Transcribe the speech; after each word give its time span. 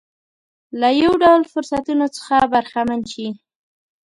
له 0.79 0.89
یو 1.01 1.11
ډول 1.23 1.41
فرصتونو 1.51 2.05
څخه 2.17 2.35
برخمن 2.53 3.01
شي. 3.11 3.27